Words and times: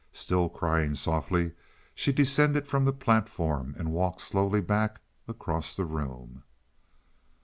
Still 0.13 0.49
crying 0.49 0.95
softly, 0.95 1.51
she 1.93 2.11
descended 2.11 2.67
from 2.67 2.85
the 2.85 2.91
platform, 2.91 3.75
and 3.77 3.93
walked 3.93 4.19
slowly 4.21 4.59
back 4.59 4.99
across 5.27 5.75
the 5.75 5.85
room. 5.85 6.41